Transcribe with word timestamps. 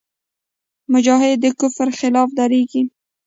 مجاهد 0.93 1.37
د 1.43 1.45
کفر 1.59 1.87
خلاف 1.99 2.29
درېږي. 2.39 2.81